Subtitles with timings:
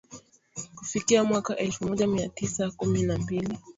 [0.75, 3.57] Kufikia mwaka elfu moja mia tisa kumi na mbili